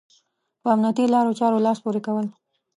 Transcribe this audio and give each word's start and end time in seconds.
په 0.61 0.67
امنيتي 0.75 1.05
لارو 1.13 1.37
چارو 1.39 1.63
لاس 1.65 1.77
پورې 1.83 2.01
کول. 2.05 2.27